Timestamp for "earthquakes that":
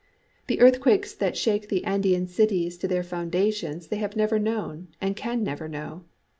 0.61-1.37